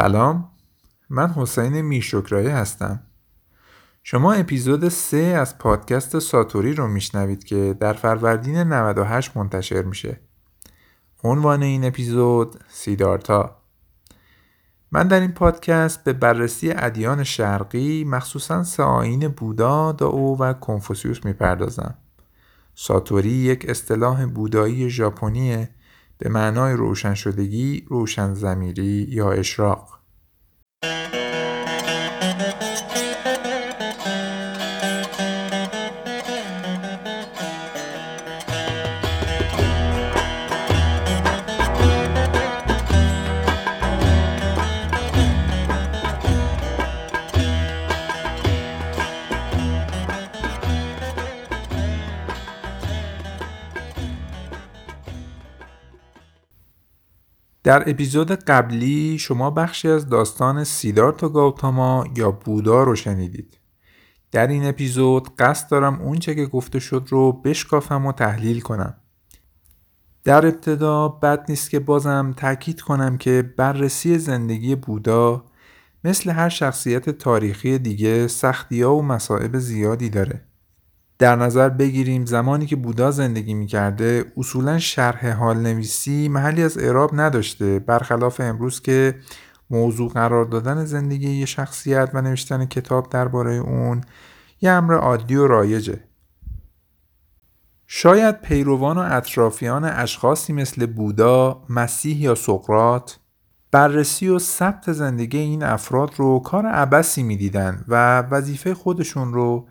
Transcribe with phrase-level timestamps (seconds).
[0.00, 0.50] سلام.
[1.10, 3.00] من حسین میرشکرایی هستم.
[4.02, 10.20] شما اپیزود 3 از پادکست ساتوری رو میشنوید که در فروردین 98 منتشر میشه.
[11.24, 13.56] عنوان این اپیزود سیدارتا.
[14.92, 21.24] من در این پادکست به بررسی ادیان شرقی مخصوصا سه آین بودا، داو و کنفوسیوس
[21.24, 21.94] می‌پردازم.
[22.74, 25.68] ساتوری یک اصطلاح بودایی ژاپنیه
[26.18, 29.98] به معنای روشن شدگی، روشن زمیری یا اشراق.
[57.68, 63.58] در اپیزود قبلی شما بخشی از داستان سیدارتا گاوتاما یا بودا رو شنیدید.
[64.32, 68.94] در این اپیزود قصد دارم اونچه که گفته شد رو بشکافم و تحلیل کنم.
[70.24, 75.44] در ابتدا بد نیست که بازم تاکید کنم که بررسی زندگی بودا
[76.04, 80.47] مثل هر شخصیت تاریخی دیگه سختی ها و مسائب زیادی داره.
[81.18, 87.10] در نظر بگیریم زمانی که بودا زندگی می‌کرده اصولا شرح حال نویسی محلی از اعراب
[87.20, 87.78] نداشته.
[87.78, 89.14] برخلاف امروز که
[89.70, 94.00] موضوع قرار دادن زندگی یه شخصیت و نوشتن کتاب درباره اون
[94.60, 96.00] یه امر عادی و رایجه.
[97.86, 103.18] شاید پیروان و اطرافیان اشخاصی مثل بودا، مسیح یا سقرات
[103.70, 109.68] بررسی و ثبت زندگی این افراد رو کار عبسی می‌دیدن و وظیفه خودشون رو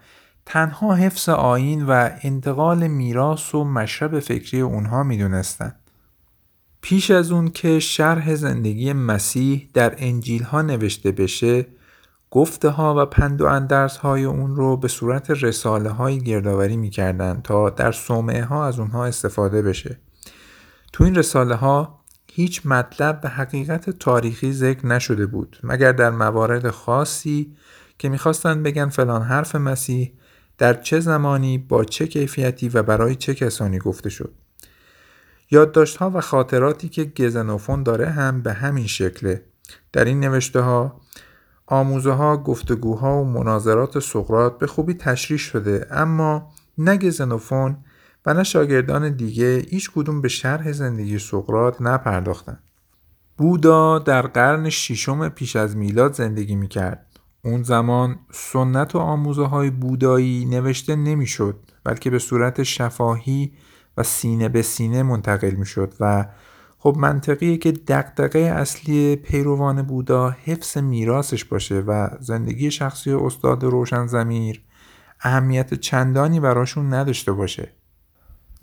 [0.49, 5.75] تنها حفظ آین و انتقال میراث و مشرب فکری اونها می‌دونستند.
[6.81, 11.65] پیش از اون که شرح زندگی مسیح در انجیل ها نوشته بشه
[12.31, 17.41] گفته ها و پند و اندرس های اون رو به صورت رساله های گردآوری می‌کردند
[17.41, 19.99] تا در صومعه ها از اونها استفاده بشه.
[20.93, 21.99] تو این رساله ها
[22.31, 27.55] هیچ مطلب به حقیقت تاریخی ذکر نشده بود مگر در موارد خاصی
[27.97, 30.13] که می‌خواستند بگن فلان حرف مسیح
[30.57, 34.33] در چه زمانی با چه کیفیتی و برای چه کسانی گفته شد.
[35.51, 39.43] یادداشت‌ها و خاطراتی که گزنوفون داره هم به همین شکله.
[39.93, 41.01] در این نوشته ها
[41.67, 47.77] آموزه ها گفتگوها و مناظرات سقرات به خوبی تشریح شده اما نه گزنوفون
[48.25, 52.63] و نه شاگردان دیگه هیچ کدوم به شرح زندگی سقرات نپرداختند.
[53.37, 57.06] بودا در قرن ششم پیش از میلاد زندگی می‌کرد.
[57.47, 63.51] اون زمان سنت و آموزه های بودایی نوشته نمی‌شد بلکه به صورت شفاهی
[63.97, 66.25] و سینه به سینه منتقل می‌شد و
[66.79, 74.07] خب منطقیه که دقدقه اصلی پیروان بودا حفظ میراثش باشه و زندگی شخصی استاد روشن
[74.07, 74.61] زمیر
[75.21, 77.71] اهمیت چندانی براشون نداشته باشه.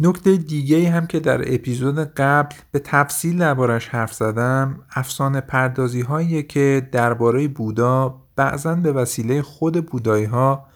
[0.00, 6.42] نکته دیگه هم که در اپیزود قبل به تفصیل دربارش حرف زدم افسانه پردازی هایی
[6.42, 10.66] که درباره بودا بعضا به وسیله خود بودایی ها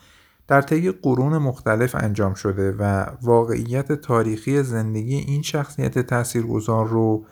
[0.48, 7.26] در طی قرون مختلف انجام شده و واقعیت تاریخی زندگی این شخصیت تاثیرگذار رو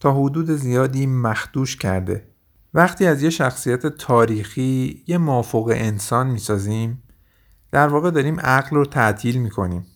[0.00, 2.26] تا حدود زیادی مخدوش کرده.
[2.74, 7.02] وقتی از یه شخصیت تاریخی یه مافوق انسان می‌سازیم
[7.72, 9.86] در واقع داریم عقل رو تعطیل می‌کنیم.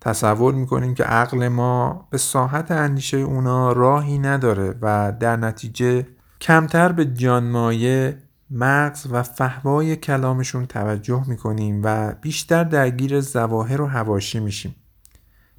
[0.00, 6.06] تصور می‌کنیم که عقل ما به ساحت اندیشه اونا راهی نداره و در نتیجه
[6.40, 14.40] کمتر به جانمایه مغز و فهوای کلامشون توجه می‌کنیم و بیشتر درگیر زواهر و هواشی
[14.40, 14.74] میشیم.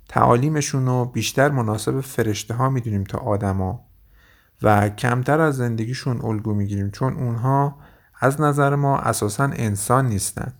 [0.10, 3.86] تعالیمشون رو بیشتر مناسب فرشته ها می‌دونیم تا آدما
[4.62, 7.80] و کمتر از زندگیشون الگو می‌گیریم چون اونها
[8.19, 10.56] از نظر ما اساسا انسان نیستند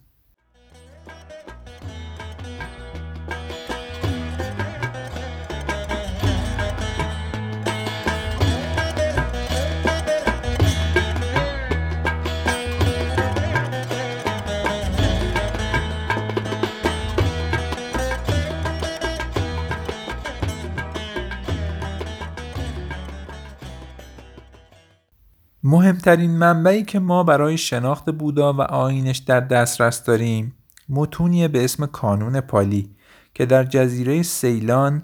[25.70, 30.54] مهمترین منبعی که ما برای شناخت بودا و آینش در دسترس داریم
[30.90, 32.96] متونی به اسم کانون پالی
[33.34, 35.04] که در جزیره سیلان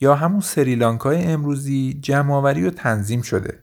[0.00, 3.58] یا همون سریلانکای امروزی جمعآوری و تنظیم شده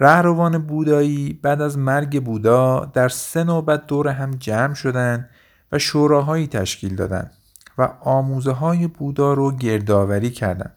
[0.00, 5.28] رهروان بودایی بعد از مرگ بودا در سه نوبت دور هم جمع شدن
[5.72, 7.32] و شوراهایی تشکیل دادند
[7.78, 10.76] و آموزه های بودا رو گردآوری کردند.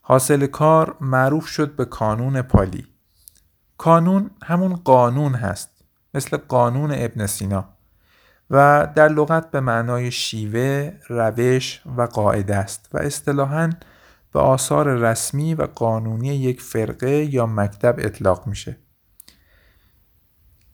[0.00, 2.86] حاصل کار معروف شد به کانون پالی
[3.78, 5.70] کانون همون قانون هست
[6.14, 7.68] مثل قانون ابن سینا
[8.50, 13.70] و در لغت به معنای شیوه، روش و قاعده است و اصطلاحاً
[14.32, 18.76] به آثار رسمی و قانونی یک فرقه یا مکتب اطلاق میشه.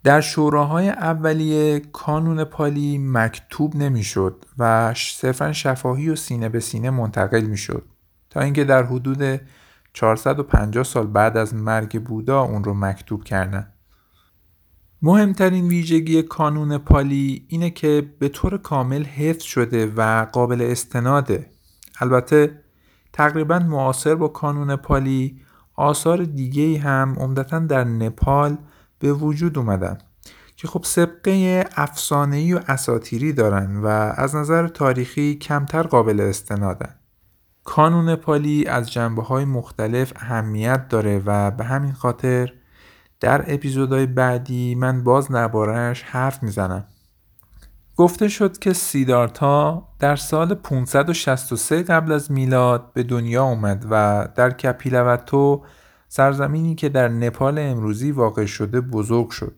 [0.04, 7.40] در شوراهای اولیه کانون پالی مکتوب نمی‌شد و صرفا شفاهی و سینه به سینه منتقل
[7.40, 7.84] می‌شد
[8.30, 9.40] تا اینکه در حدود
[9.94, 13.73] 450 سال بعد از مرگ بودا اون رو مکتوب کردن.
[15.02, 21.50] مهمترین ویژگی کانون پالی اینه که به طور کامل حفظ شده و قابل استناده.
[22.00, 22.61] البته
[23.12, 25.41] تقریبا معاصر با کانون پالی
[25.75, 28.58] آثار دیگه هم عمدتا در نپال
[28.99, 29.99] به وجود اومدن
[30.56, 33.87] که خب سبقه افسانه‌ای و اساتیری دارن و
[34.17, 36.94] از نظر تاریخی کمتر قابل استنادن.
[37.64, 42.52] کانون پالی از جنبه های مختلف اهمیت داره و به همین خاطر
[43.20, 46.84] در اپیزودهای بعدی من باز دربارهش حرف می‌زنم.
[47.96, 54.50] گفته شد که سیدارتا در سال 563 قبل از میلاد به دنیا اومد و در
[54.50, 55.62] کپیلوتو
[56.08, 59.55] سرزمینی که در نپال امروزی واقع شده بزرگ شد.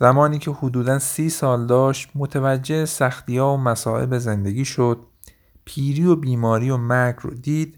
[0.00, 4.98] زمانی که حدوداً سی سال داشت متوجه سختی ها و مسائب زندگی شد
[5.64, 7.76] پیری و بیماری و مرگ رو دید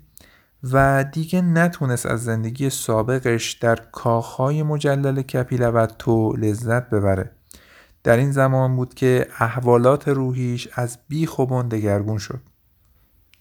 [0.72, 7.30] و دیگه نتونست از زندگی سابقش در کاخهای مجلل کپیلوتو لذت ببره.
[8.04, 12.40] در این زمان بود که احوالات روحیش از بیخ و دگرگون شد.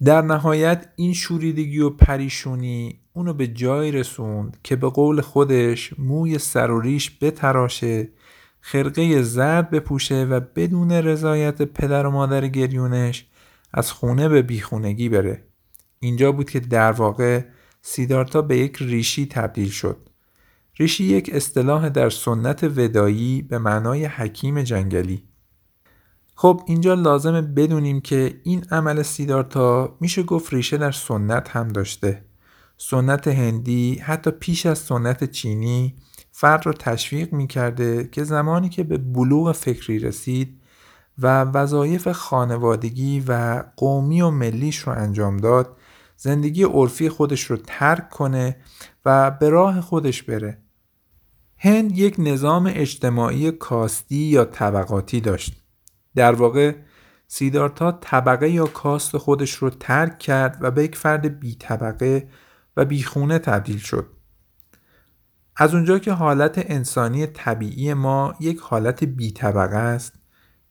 [0.03, 6.37] در نهایت این شوریدگی و پریشونی اونو به جایی رسوند که به قول خودش موی
[6.37, 8.09] سر و ریش بتراشه
[8.61, 13.25] خرقه زرد بپوشه و بدون رضایت پدر و مادر گریونش
[13.73, 15.47] از خونه به بیخونگی بره.
[15.99, 17.41] اینجا بود که در واقع
[17.81, 20.09] سیدارتا به یک ریشی تبدیل شد.
[20.79, 25.23] ریشی یک اصطلاح در سنت ودایی به معنای حکیم جنگلی.
[26.35, 32.25] خب اینجا لازمه بدونیم که این عمل سیدارتا میشه گفت ریشه در سنت هم داشته.
[32.77, 35.95] سنت هندی حتی پیش از سنت چینی
[36.31, 40.60] فرد رو تشویق می‌کرده که زمانی که به بلوغ فکری رسید
[41.17, 45.77] و وظایف خانوادگی و قومی و ملیش رو انجام داد.
[46.17, 48.57] زندگی عرفی خودش رو ترک کنه
[49.05, 50.57] و به راه خودش بره.
[51.57, 55.63] هند یک نظام اجتماعی کاستی یا طبقاتی داشت.
[56.15, 56.75] در واقع
[57.27, 62.27] سیدارتا طبقه یا کاست خودش رو ترک کرد و به یک فرد بی طبقه
[62.77, 64.07] و بی خونه تبدیل شد.
[65.55, 70.13] از اونجا که حالت انسانی طبیعی ما یک حالت بی طبقه است.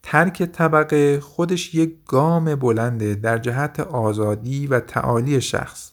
[0.02, 5.92] ترک طبقه خودش یک گام بلنده در جهت آزادی و تعالی شخص.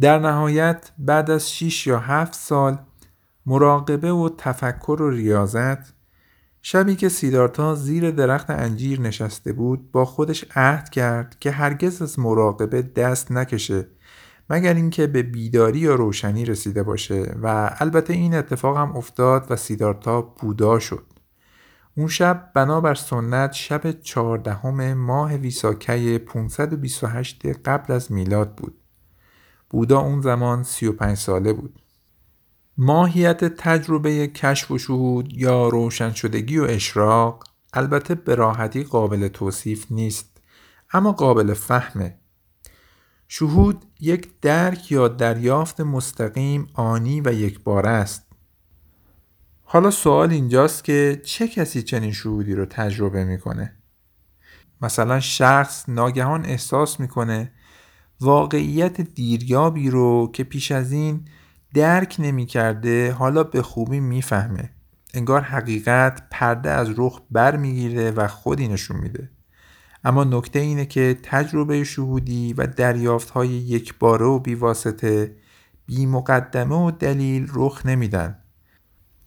[0.00, 2.78] در نهایت بعد از 6 یا 7 سال
[3.46, 5.92] مراقبه و تفکر و ریاضت
[6.62, 12.18] شبی که سیدارتا زیر درخت انجیر نشسته بود با خودش عهد کرد که هرگز از
[12.18, 13.86] مراقبه دست نکشه
[14.50, 17.36] مگر اینکه به بیداری یا روشنی رسیده باشه.
[17.42, 21.06] و البته این اتفاق هم افتاد و سیدارتا بودا شد.
[21.96, 28.80] اون شب بنابر سنت شب چهاردهم ماه ویساکی 528 قبل از میلاد بود.
[29.70, 31.80] بودا اون زمان 35 ساله بود.
[32.76, 39.86] ماهیت تجربه کشف و شهود یا روشن شدگی و اشراق البته به راحتی قابل توصیف
[39.90, 40.40] نیست
[40.92, 42.18] اما قابل فهمه
[43.28, 48.29] شهود یک درک یا دریافت مستقیم آنی و یک بار است.
[49.72, 53.76] حالا سوال اینجاست که چه کسی چنین شهودی رو تجربه می‌کنه؟
[54.82, 57.52] مثلا شخص ناگهان احساس می‌کنه
[58.20, 61.24] واقعیت دیریابی رو که پیش از این
[61.74, 64.70] درک نمی‌کرده حالا به خوبی می‌فهمه.
[65.14, 69.30] انگار حقیقت پرده از رخ بر می‌گیره و خودی نشون میده.
[70.04, 75.36] اما نکته اینه که تجربه شهودی و دریافت های یک باره و بیواسطه
[75.86, 78.39] بی مقدمه و دلیل رخ نمیدن.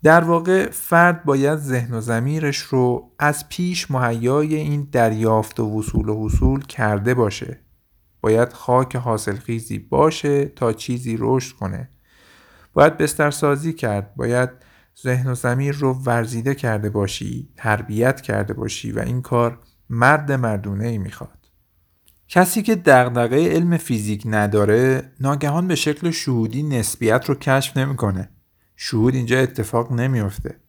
[0.03, 6.09] در واقع فرد باید ذهن و زمیرش رو از پیش مهیای این دریافت و وصول
[6.09, 7.59] و حصول کرده باشه.
[8.21, 11.89] باید خاک حاصل خیزی باشه تا چیزی رشد کنه.
[12.73, 14.15] باید بسترسازی کرد.
[14.15, 14.49] باید
[15.03, 20.87] ذهن و زمیر رو ورزیده کرده باشی تربیت کرده باشی و این کار مرد مردونه
[20.87, 21.49] ای می‌خواد.
[22.27, 28.29] کسی که دغدغه علم فیزیک نداره ناگهان به شکل شهودی نسبیت رو کشف نمی‌کنه.
[28.75, 30.59] شهود اینجا اتفاق نمیافته.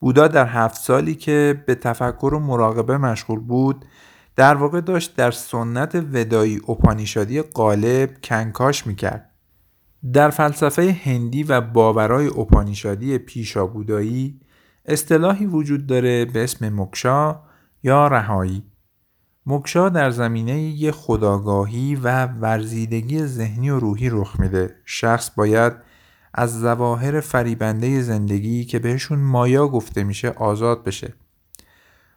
[0.00, 3.84] بودا در هفت سالی که به تفکر و مراقبه مشغول بود
[4.36, 9.30] در واقع داشت در سنت ودایی اپانیشادی قالب کنکاش می‌کرد.
[10.12, 14.40] در فلسفه هندی و باورای اپانیشادی پیشا بودایی
[14.84, 17.40] اصطلاحی وجود داره به اسم مکشا
[17.82, 18.62] یا رهایی.
[19.46, 24.76] مکشا در زمینه یه خداگاهی و ورزیدگی ذهنی و روحی رخ میده.
[24.84, 25.72] شخص باید
[26.34, 31.14] از ظواهر فریبنده زندگی که بهشون مایا گفته میشه آزاد بشه.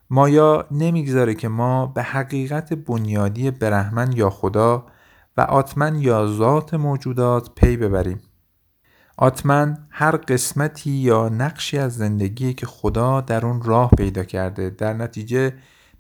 [0.09, 4.85] مایا نمی‌گذاره که ما به حقیقت بنیادی برهمن یا خدا
[5.37, 8.21] و آتمن یا ذات موجودات پی ببریم.
[9.17, 14.93] آتمن هر قسمتی یا نقشی از زندگی که خدا در اون راه پیدا کرده در
[14.93, 15.53] نتیجه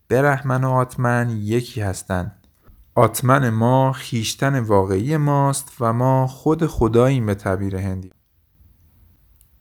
[0.09, 2.40] برهمن و آتمن یکی هستند
[2.95, 8.11] آتمن ما خیشتن واقعی ماست و ما خود خداییم به تعبیر هندی.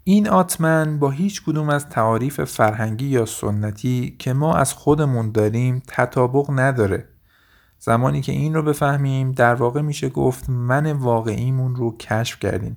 [0.05, 5.83] این آتمن با هیچ کدوم از تعاریف فرهنگی یا سنتی که ما از خودمون داریم
[5.87, 7.09] تطابق نداره.
[7.79, 12.77] زمانی که این رو بفهمیم در واقع میشه گفت من واقعیمون رو کشف کردیم.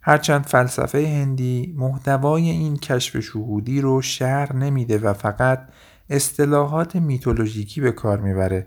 [0.00, 5.68] هرچند فلسفه هندی محتوای این کشف شهودی رو شهر نمیده و فقط
[6.10, 8.66] اصطلاحات میتولوژیکی به کار می‌بره.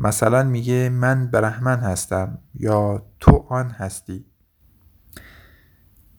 [0.00, 4.24] مثلا میگه من برهمن هستم یا تو آن هستی.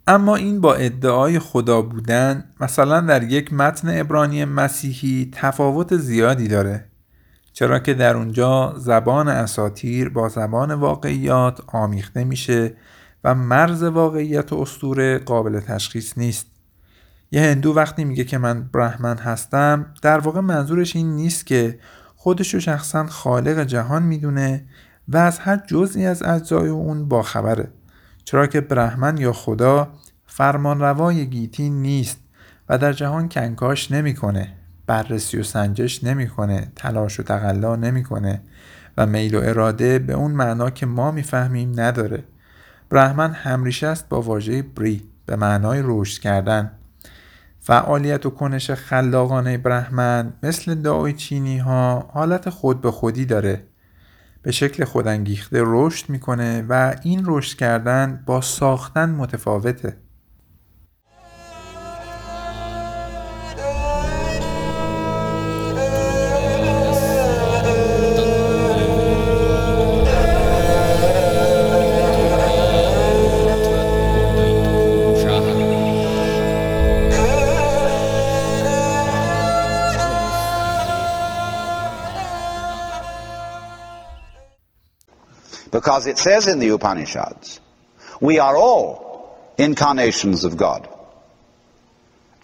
[0.08, 6.86] اما این با ادعای خدا بودن مثلا در یک متن ابرانی مسیحی تفاوت زیادی داره.
[7.54, 12.74] چرا که در اونجا زبان اساتیر با زبان واقعیات آمیخته میشه
[13.24, 16.46] و مرز واقعیت و اسطوره قابل تشخیص نیست.
[17.32, 21.80] یه هندو وقتی میگه که من برهمن هستم در واقع منظورش این نیست که
[22.24, 24.66] خودشو شخصا خالق جهان می‌دونه
[25.08, 27.68] و از هر جزئی از اجزای اون باخبره.
[28.24, 29.88] چرا که برهمن یا خدا
[30.26, 32.18] فرمانروای گیتی نیست
[32.70, 34.54] و در جهان کنکاش نمی‌کنه
[34.88, 38.42] بررسی و سنجش نمی‌کنه تلاش و تقلا نمی‌کنه
[38.98, 42.24] و میل و اراده به اون معنا که ما می‌فهمیم نداره.
[42.90, 46.72] برهمن همریشه است با واژه بری به معنای رشد کردن.
[47.64, 53.68] فعالیت و کنش خلاقانه برهمن مثل دعای چینی ها حالت خود به خودی داره.
[54.42, 59.98] به شکل خودانگیخته رشد می‌کنه و این رشد کردن با ساختن متفاوته.
[85.92, 87.60] Because it says in the Upanishads,
[88.22, 90.88] we are all incarnations of God.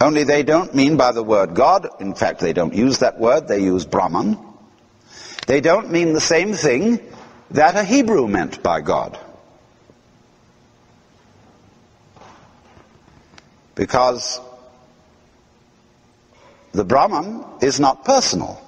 [0.02, 3.48] Only they don't mean by the word God, in fact they don't use that word,
[3.48, 4.38] they use Brahman.
[5.48, 7.00] They don't mean the same thing
[7.52, 9.18] that a Hebrew meant by God.
[13.76, 14.42] Because
[16.74, 18.62] the Brahman is not personal.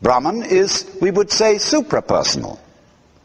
[0.00, 2.60] Brahman is, we would say, suprapersonal.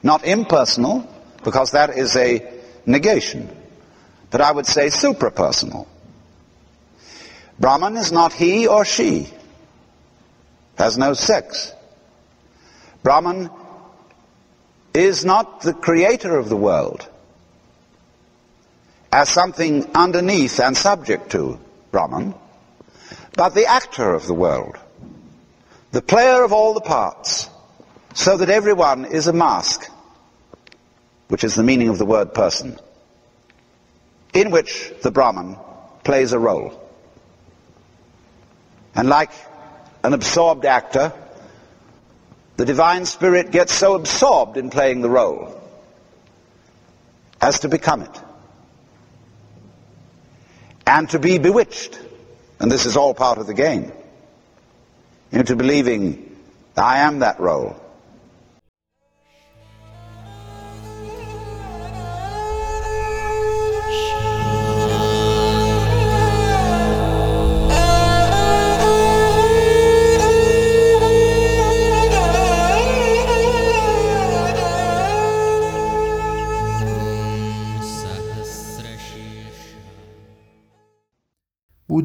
[0.01, 1.07] Not impersonal,
[1.43, 2.51] because that is a
[2.85, 3.49] negation.
[4.31, 5.87] But I would say suprapersonal.
[7.59, 9.27] Brahman is not he or she.
[10.77, 11.73] Has no sex.
[13.03, 13.49] Brahman
[14.93, 17.07] is not the creator of the world
[19.11, 21.59] as something underneath and subject to
[21.91, 22.35] Brahman,
[23.33, 24.77] but the actor of the world,
[25.91, 27.49] the player of all the parts,
[28.13, 29.89] so that everyone is a mask,
[31.27, 32.77] which is the meaning of the word person,
[34.33, 35.57] in which the Brahman
[36.03, 36.79] plays a role.
[38.95, 39.31] And like
[40.03, 41.13] an absorbed actor,
[42.57, 45.61] the divine spirit gets so absorbed in playing the role
[47.41, 48.21] as to become it.
[50.85, 51.99] And to be bewitched,
[52.59, 53.91] and this is all part of the game,
[55.31, 56.35] into believing
[56.75, 57.79] I am that role.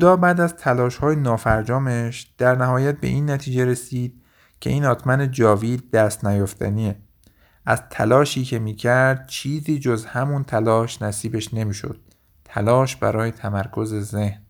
[0.05, 4.23] بودا بعد از تلاش های نافرجامش در نهایت به این نتیجه رسید
[4.61, 6.97] که این آتمن جاوید دست نیافتنیه.
[7.67, 12.01] از تلاشی که می‌کرد چیزی جز همون تلاش نصیبش نمی‌شد.
[12.45, 14.43] تلاش برای تمرکز ذهن.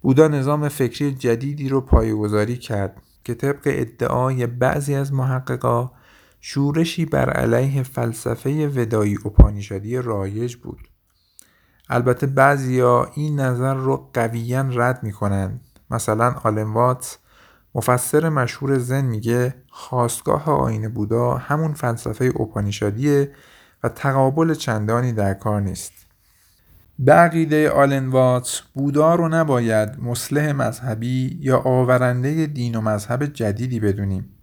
[0.00, 5.90] بودا نظام فکری جدیدی رو پایگذاری کرد که طبق ادعای بعضی از محققا
[6.40, 10.93] شورشی بر علیه فلسفه ودایی اپانیشادی رایج بود.
[11.88, 15.60] البته بعضیا این نظر رو قویا رد می‌کنن.
[15.90, 17.18] مثلا آلنوات
[17.74, 23.30] مفسر مشهور زن میگه خواستگاه آین بودا همون فلسفه اپانیشادیه
[23.84, 25.92] و تقابل چندانی در کار نیست.
[26.98, 34.33] به عقیده آلنوات بودا رو نباید مسلح مذهبی یا آورنده دین و مذهب جدیدی بدونیم.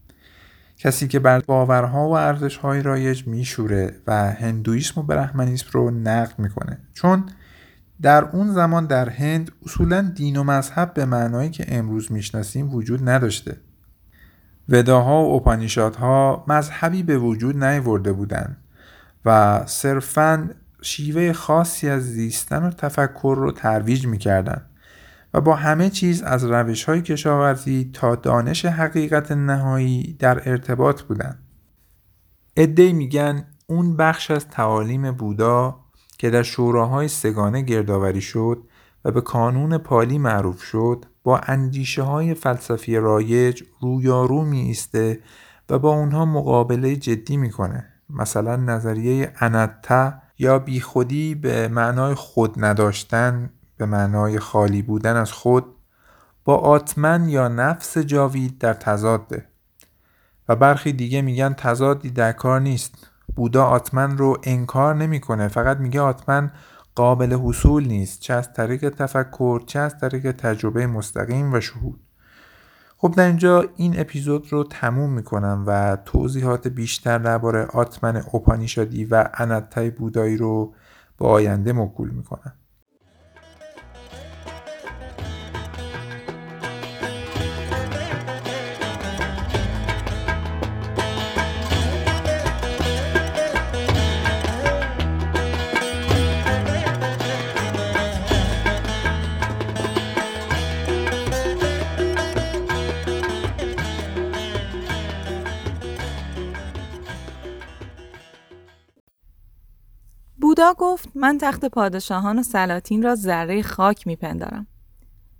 [0.84, 6.78] کسی که بر باورها و ارزشهای رایج میشوره و هندویسم و برهمنیسم رو نقد می‌کنه.
[6.94, 7.26] چون
[8.02, 13.10] در اون زمان در هند اصولا دین و مذهب به معنایی که امروز می‌شناسیم وجود
[13.10, 13.58] نداشته.
[14.70, 18.58] وداها و اپانیشادها مذهبی به وجود نیورده بودند
[19.26, 20.50] و صرفا
[20.82, 24.71] شیوه خاصی از زیستن و تفکر رو ترویج می‌کردند.
[25.34, 31.40] و با همه چیز از روش های کشاورزی تا دانش حقیقت نهایی در ارتباط بودند.
[32.58, 35.80] ادهی میگن اون بخش از تعالیم بودا
[36.18, 38.64] که در شوراهای سگانه گردآوری شد
[39.06, 45.20] و به کانون پالی معروف شد با اندیشه های فلسفی رایج رویارو می ایسته
[45.70, 53.50] و با اونها مقابله جدی می‌کنه مثلا نظریه انتا یا بیخودی به معنای خود نداشتن
[53.82, 55.66] به معنای خالی بودن از خود
[56.46, 59.46] با آتمن یا نفس جاوید در تضاده
[60.50, 63.10] و برخی دیگه میگن تضادی در کار نیست.
[63.36, 66.52] بودا آتمن رو انکار نمی‌کنه فقط میگه آتمن
[66.96, 68.20] قابل حصول نیست.
[68.20, 72.00] چه از طریق تفکر چه از طریق تجربه مستقیم و شهود.
[72.98, 79.30] خب در اینجا این اپیزود رو تموم می‌کنم و توضیحات بیشتر درباره آتمن اوپانیشادی و
[79.34, 80.74] انتای بودایی رو
[81.18, 82.54] به آینده مکول می‌کنم.
[110.80, 114.68] گفت من تخت پادشاهان و سلاطین را ذره خاک میپندارم.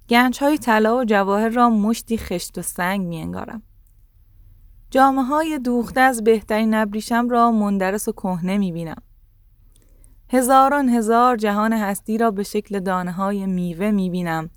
[0.10, 3.64] گنج های طلا و جواهر را مشتی خشت و سنگ می انگارم.
[4.92, 9.02] جامعه های دوخته از بهترین نبریشم را مندرس و کهنه می بینم.
[10.30, 14.50] هزاران هزار جهان هستی را به شکل دانه های میوه می بینم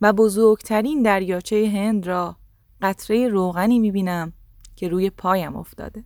[0.00, 2.36] و بزرگترین دریاچه هند را
[2.82, 4.32] قطره روغنی می بینم
[4.76, 6.04] که روی پایم افتاده.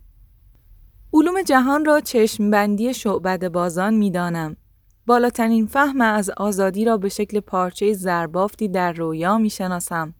[1.13, 4.57] علوم جهان را چشمبندی شعبد بازان می دانم.
[5.05, 10.13] بالاترین فهم از آزادی را به شکل پارچه زربافتی در رویا می شناسم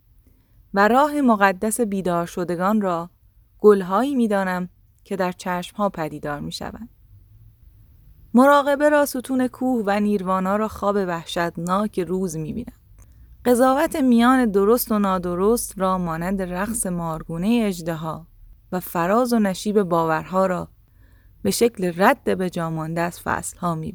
[0.73, 3.09] و راه مقدس بیدار شدگان را
[3.59, 4.69] گلهایی می دانم
[5.03, 6.89] که در چشمها پدیدار می شوند.
[8.33, 12.77] مراقبه را ستون کوه و نیروانا را خواب وحشتناک روز می بینم.
[13.45, 18.27] قضاوت میان درست و نادرست را مانند رقص مارگونه اجدها
[18.71, 20.67] و فراز و نشیب باورها را
[21.47, 23.91] به شکل رد به جامانده از فصل ها می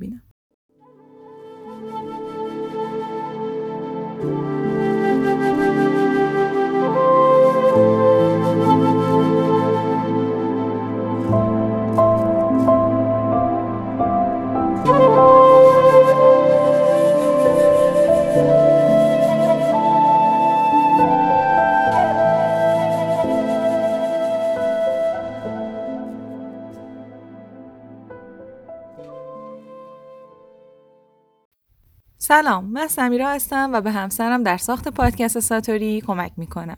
[32.25, 36.77] سلام من سمیرا هستم و به همسرم در ساخت پادکست ساتوری کمک می‌کنم.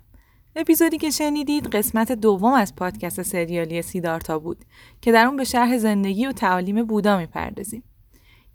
[0.57, 4.65] اپیزودی که شنیدید قسمت دوم از پادکست سریالی سیدارتا بود
[5.01, 7.83] که در اون به شرح زندگی و تعالیم بودا می‌پردازیم.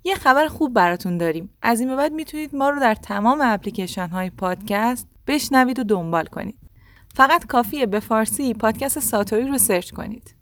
[0.04, 1.50] یه خبر خوب براتون داریم.
[1.62, 6.60] از این بعد می‌تونید ما رو در تمام اپلیکیشن های پادکست بشنوید و دنبال کنید.
[7.16, 10.39] فقط کافیه به فارسی پادکست ساتوری رو search کنید.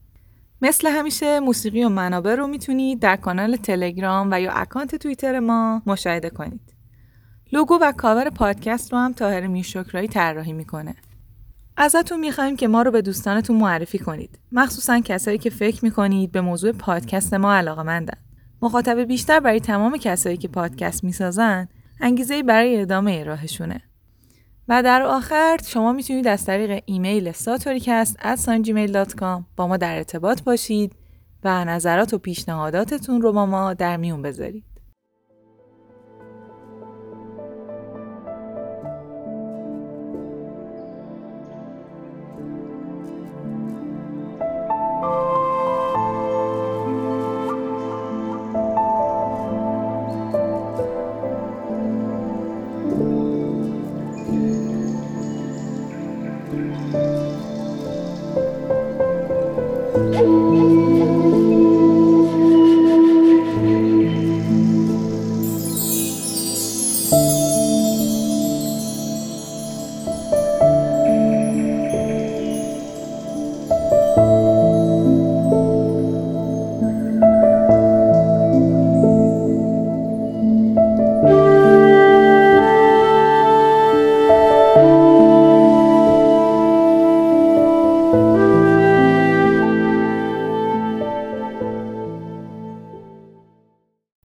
[0.62, 5.82] مثل همیشه موسیقی و منابع رو می‌تونید در کانال تلگرام و یا account توییتر ما
[5.86, 6.74] مشاهده کنید.
[7.52, 10.96] لوگو و کاور پادکست رو هم تاهر میشکرایی طراحی می‌کنه.
[11.78, 14.40] ازتون می‌خوایم که ما رو به دوستانتون معرفی کنید.
[14.52, 18.18] مخصوصا کسایی که فکر می‌کنید به موضوع پادکست ما علاقه مندن.
[18.62, 21.68] مخاطب بیشتر برای تمام کسایی که پادکست می‌سازن
[22.02, 23.82] انگیزه برای ادامه راهشونه.
[24.70, 28.18] و در آخر شما می‌تونید از طریق ایمیل ساتوریکست
[29.56, 30.96] با ما در ارتباط باشید
[31.44, 34.77] و نظرات و پیشنهاداتتون رو با ما در میون بذارید.